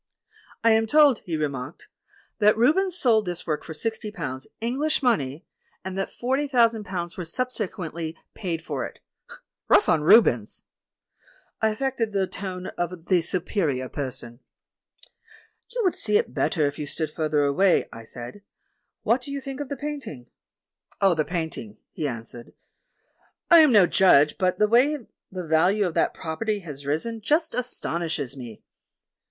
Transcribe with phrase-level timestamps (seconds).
[0.63, 1.87] "I am told," he remarked,
[2.39, 5.45] "that Rubens sold this work for sixty pounds, English money,
[5.85, 8.97] and that forty thousand pounds were subsequently paid for it.
[9.69, 10.63] Kough on Rubens!"
[11.61, 14.39] I affected the tone of the Superior Person.
[15.69, 18.41] "You would see it better if you stood further away," I said;
[19.03, 20.25] "what do you think of the paint ing?"
[20.99, 22.53] "Of the painting," he answered,
[23.51, 27.53] "I am no judge, but the way the value of that property has risen just
[27.53, 28.63] astonishes me."